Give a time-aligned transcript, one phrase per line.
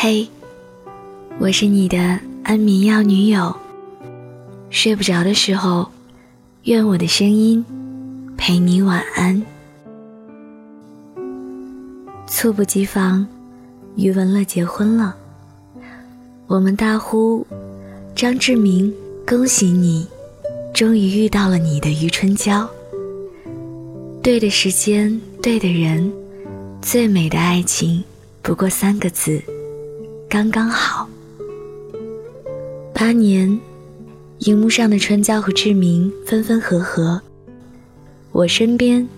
[0.00, 0.28] 嘿，
[1.40, 1.98] 我是你的
[2.44, 3.52] 安眠药女友。
[4.70, 5.90] 睡不着的时候，
[6.62, 7.66] 愿我的声音
[8.36, 9.42] 陪你晚安。
[12.28, 13.26] 猝不及防，
[13.96, 15.16] 余文乐结婚了，
[16.46, 17.44] 我们大呼
[18.14, 18.94] ：“张志明，
[19.26, 20.06] 恭喜你，
[20.72, 22.70] 终于遇到了你的余春娇。”
[24.22, 26.12] 对的时间，对的人，
[26.80, 28.04] 最美的爱情
[28.42, 29.42] 不过三个字。
[30.30, 31.08] 刚刚好，
[32.92, 33.58] 八年，
[34.40, 37.18] 荧幕上的春娇和志明分分合合。
[38.30, 39.08] 我身边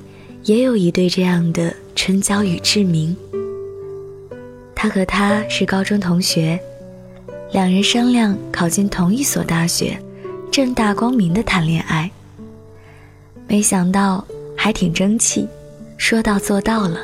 [0.44, 3.16] 也有一对这样的春娇与志明。
[4.72, 6.60] 他和她是高中同学，
[7.50, 10.00] 两人商量考进同一所大学，
[10.48, 12.08] 正大光明的谈恋爱。
[13.48, 14.24] 没想到
[14.56, 15.48] 还挺争气，
[15.96, 17.00] 说到做到了。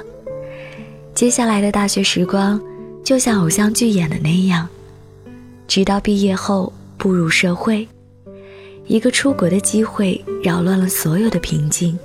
[1.12, 2.60] 接下来的大学时光。
[3.06, 4.68] 就像偶像剧演的那样，
[5.68, 7.87] 直到毕业后步入社会，
[8.88, 11.96] 一个出国的机会扰乱了所有的平静。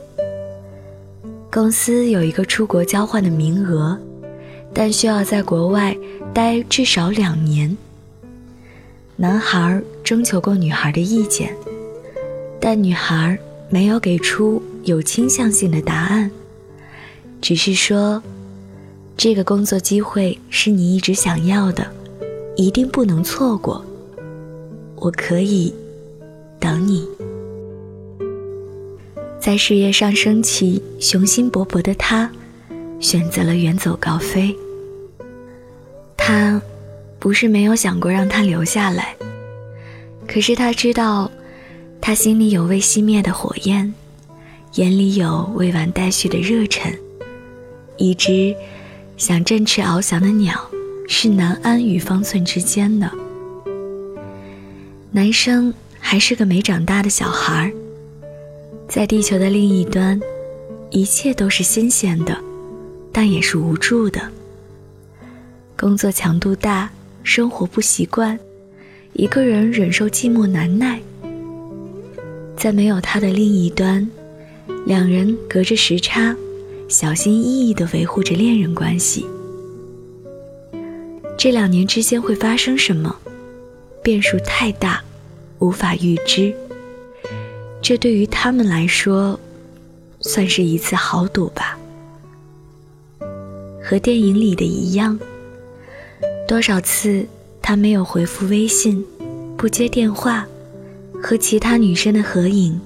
[1.52, 3.97] 公司有一个出国交换的名额，
[4.75, 5.97] 但需要在国外
[6.35, 7.75] 待至少两年。
[9.15, 11.52] 男孩征求过女孩的意见，
[12.59, 13.36] 但女孩
[13.71, 16.30] 没有给出有倾向性的答案，
[17.41, 18.21] 只是说。
[19.23, 21.88] 这个工作机会是你一直想要的，
[22.55, 23.86] 一定不能错过。
[24.95, 25.72] 我可以
[26.59, 27.08] 等你。
[29.39, 32.31] 在事业上升起、雄心勃勃的他，
[32.99, 34.58] 选择了远走高飞。
[36.17, 36.59] 他
[37.19, 39.16] 不是没有想过让他留下来，
[40.27, 41.30] 可是他知道，
[42.02, 43.94] 他心里有未熄灭的火焰，
[44.77, 46.92] 眼里有未完待续的热忱，
[47.97, 48.55] 一直。
[49.22, 50.67] 想振翅翱翔的鸟，
[51.08, 53.08] 是难安于方寸之间的。
[55.11, 57.71] 男生还是个没长大的小孩
[58.89, 60.20] 在地球的另一端，
[60.89, 62.36] 一切都是新鲜的，
[63.11, 64.20] 但也是无助的。
[65.77, 66.89] 工作强度大，
[67.21, 68.39] 生活不习惯，
[69.14, 70.99] 一个人忍受寂寞难耐。
[72.58, 74.09] 在没有他的另一端，
[74.88, 76.36] 两人隔着时差。
[76.91, 79.25] 小心翼翼地维护着恋人关系。
[81.37, 83.15] 这两年之间会发生什么？
[84.03, 85.02] 变数太大，
[85.59, 86.53] 无法预知。
[87.81, 89.39] 这对于他们来说，
[90.19, 91.79] 算是一次豪赌吧。
[93.81, 95.17] 和电影里的一样，
[96.45, 97.25] 多少次
[97.61, 99.02] 他没有回复微信，
[99.55, 100.45] 不接电话，
[101.23, 102.81] 和其他女生的合影，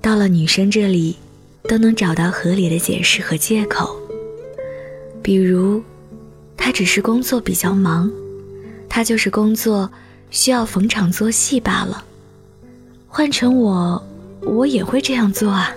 [0.00, 1.16] 到了女生这里。
[1.64, 3.96] 都能找到合理的解释和借口，
[5.22, 5.82] 比如，
[6.56, 8.10] 他只是工作比较忙，
[8.88, 9.90] 他就是工作
[10.30, 12.04] 需要逢场作戏罢了。
[13.06, 14.02] 换成我，
[14.42, 15.74] 我也会这样做啊。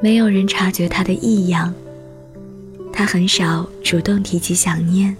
[0.00, 1.74] 没有人察觉他的异样，
[2.92, 5.16] 他很少主动提起想念，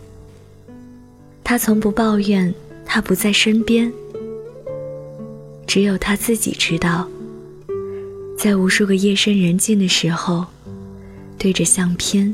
[1.42, 3.92] 他从不抱怨他不在身边，
[5.66, 7.08] 只有他自己知道。
[8.38, 10.46] 在无数个夜深人静的时候，
[11.36, 12.32] 对着相片，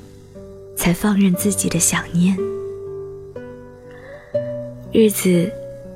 [0.77, 2.37] 才放任自己的想念。
[4.93, 5.51] 日子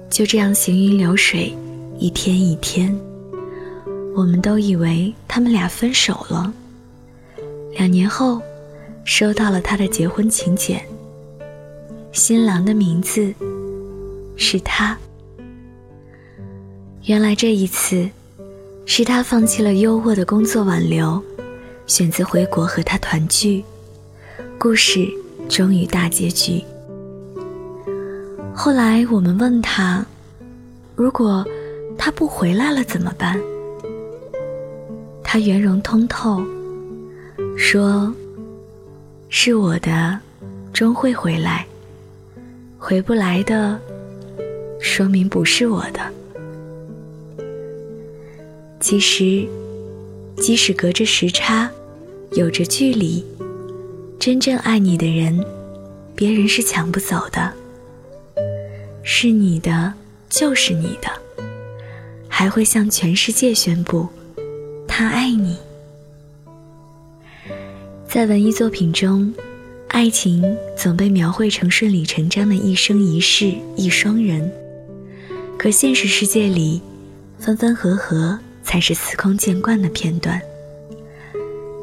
[0.09, 1.55] 就这样行云流水，
[1.99, 2.99] 一天一天。
[4.17, 6.51] 我们都以为他们俩分手了。
[7.75, 8.41] 两年后，
[9.05, 10.83] 收到了他的结婚请柬，
[12.13, 13.31] 新郎的名字
[14.37, 14.97] 是他。
[17.03, 18.09] 原来这一次。
[18.91, 21.23] 是他放弃了优渥的工作挽留，
[21.87, 23.63] 选择回国和他团聚，
[24.59, 25.07] 故事
[25.47, 26.65] 终于大结局。
[28.55, 30.03] 后来我们问他，
[30.97, 31.47] 如果
[31.99, 33.39] 他不回来了怎么办？
[35.23, 36.43] 他圆融通透，
[37.59, 38.13] 说
[39.29, 40.19] ：“是我的，
[40.73, 41.63] 终会回来；
[42.79, 43.79] 回不来的，
[44.81, 46.01] 说明不是我的。”
[48.91, 49.47] 其实，
[50.39, 51.71] 即使隔着时差，
[52.33, 53.23] 有着距离，
[54.19, 55.45] 真正爱你的人，
[56.15, 57.53] 别人是抢不走的。
[59.03, 59.93] 是你的，
[60.31, 61.45] 就是你的，
[62.29, 64.09] 还会向全世界宣布，
[64.87, 65.59] 他爱你。
[68.09, 69.35] 在文艺作品中，
[69.89, 70.43] 爱情
[70.75, 74.51] 总被描绘成顺理成章的一生一世一双人，
[75.59, 76.81] 可现实世界里，
[77.39, 78.39] 分分合合。
[78.69, 80.39] 才是司空见惯的片段。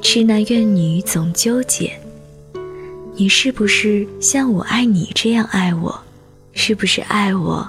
[0.03, 1.99] 痴男怨女总纠结，
[3.15, 5.99] 你是不是像我爱你这样爱我？
[6.53, 7.67] 是不是爱我，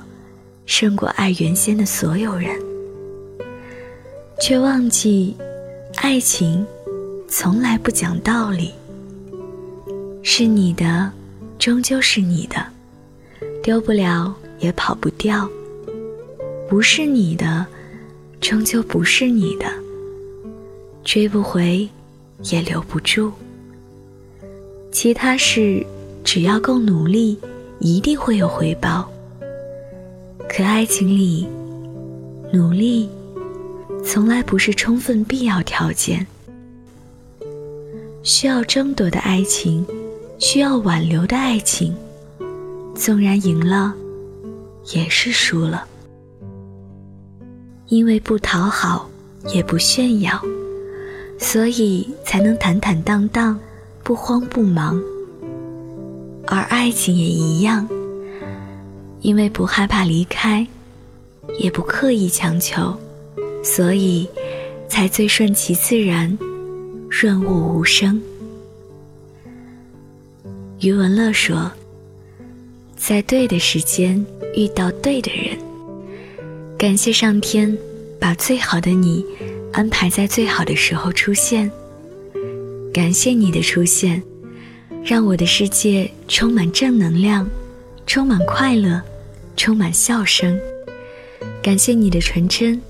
[0.66, 2.60] 胜过爱原先的所有人？
[4.38, 5.34] 却忘记，
[5.96, 6.66] 爱情
[7.26, 8.70] 从来不讲道理。
[10.22, 11.10] 是你的，
[11.58, 12.66] 终究是你的，
[13.62, 15.48] 丢不了也跑不掉；
[16.68, 17.66] 不是你的，
[18.48, 19.66] 终究不是你的，
[21.02, 21.88] 追不回，
[22.44, 23.32] 也留不住。
[24.92, 25.84] 其他事，
[26.22, 27.36] 只要够努力。
[27.80, 29.10] 一定会有回报。
[30.48, 31.46] 可爱情里，
[32.52, 33.08] 努力
[34.04, 36.24] 从来不是充分必要条件。
[38.22, 39.84] 需要争夺的爱情，
[40.38, 41.94] 需要挽留的爱情，
[42.94, 43.92] 纵然赢了，
[44.94, 45.84] 也是输了。
[47.88, 49.08] 因为不讨好，
[49.54, 50.40] 也不炫耀，
[51.38, 53.58] 所以才能坦坦荡荡，
[54.02, 55.00] 不慌不忙。
[56.46, 57.88] 而爱情也一样，
[59.20, 60.66] 因为不害怕离开，
[61.60, 62.96] 也不刻意强求，
[63.62, 64.28] 所以
[64.88, 66.36] 才最顺其自然，
[67.08, 68.20] 润物无声。
[70.80, 71.70] 余文乐说
[72.96, 74.24] ：“在对的时间
[74.54, 75.58] 遇到对的人，
[76.78, 77.76] 感谢上天
[78.20, 79.24] 把最好的你
[79.72, 81.70] 安排在最好的时候出现，
[82.92, 84.22] 感谢你的出现。”
[85.04, 87.48] 让我的世界充满正能量，
[88.08, 89.00] 充满快乐，
[89.56, 90.58] 充满笑声。
[91.62, 92.82] 感谢你的纯真，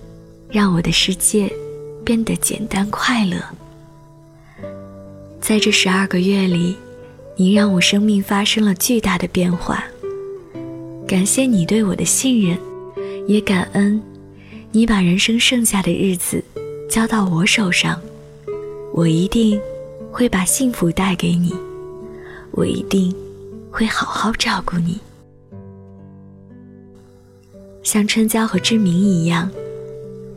[0.48, 1.52] 让我的世界
[2.02, 3.36] 变得简单快乐。
[5.42, 6.74] 在这十二个月里，
[7.36, 9.84] 你让我生命发生了巨大的变化。
[11.06, 12.58] 感谢你对我的信任，
[13.26, 14.00] 也感恩
[14.72, 16.42] 你把人生剩下的日子
[16.88, 18.00] 交到我手上。
[18.92, 19.60] 我一定
[20.10, 21.54] 会把幸福带给你。
[22.52, 23.14] 我一定
[23.70, 24.98] 会好好照顾你，
[27.82, 29.50] 像春娇和志明一样，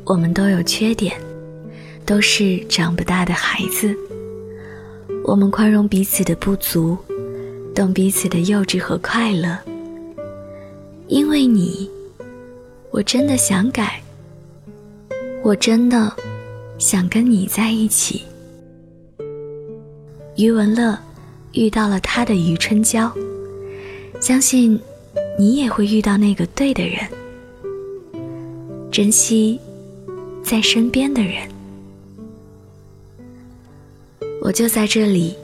[0.04, 1.16] 我们都有缺点，
[2.06, 3.96] 都是长不大的孩子。
[5.24, 6.98] 我们宽容彼此的不足，
[7.74, 9.58] 懂彼此的幼稚和快乐。
[11.08, 11.90] 因为你，
[12.92, 14.02] 我真的想改，
[15.44, 16.12] 我真的
[16.78, 18.24] 想跟你在一起。
[20.36, 20.98] 余文乐。
[21.54, 23.12] 遇到了他的余春娇，
[24.22, 24.80] 相信
[25.36, 27.00] 你也会遇到那个对的人。
[28.92, 29.60] 珍惜
[30.44, 31.50] 在身边的人，
[34.44, 35.36] 我就在这里。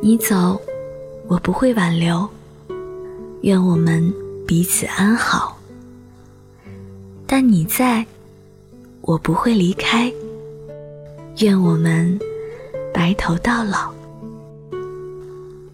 [0.00, 0.62] 你走，
[1.26, 2.24] 我不会挽留。
[3.40, 4.14] 愿我们
[4.46, 5.58] 彼此安好。
[7.34, 8.04] 但你在，
[9.00, 10.12] 我不会离开。
[11.38, 12.20] 愿我们
[12.92, 13.90] 白头到老。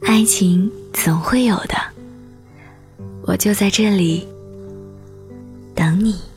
[0.03, 1.75] 爱情总会有的，
[3.23, 4.25] 我就在这里
[5.75, 6.28] 等你。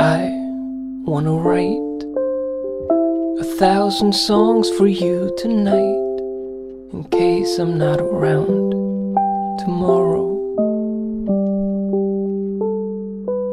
[0.00, 0.30] I
[1.04, 2.00] wanna write
[3.38, 6.16] a thousand songs for you tonight.
[6.94, 8.70] in case I'm not around
[9.58, 10.28] tomorrow.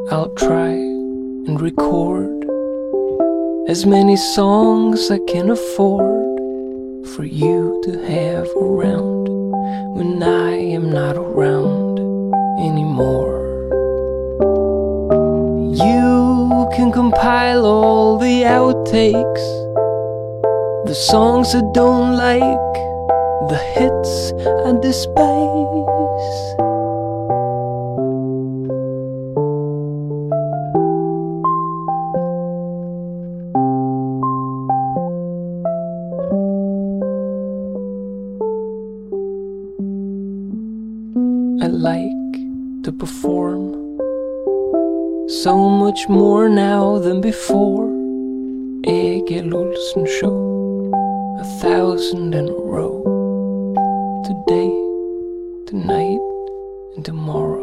[0.09, 2.45] I'll try and record
[3.67, 6.39] as many songs I can afford
[7.09, 9.25] for you to have around
[9.97, 11.99] when I am not around
[12.61, 13.36] anymore.
[16.77, 19.45] Can compile all the outtakes,
[20.85, 22.73] the songs I don't like
[23.49, 24.31] the hits
[24.63, 26.37] and the space.
[41.59, 43.76] I like to perform
[45.27, 47.85] so much more now than before.
[48.85, 50.91] Egil Olsen Show,
[51.39, 53.03] a thousand in a row
[54.23, 54.71] today,
[55.65, 56.19] tonight,
[56.95, 57.56] and tomorrow.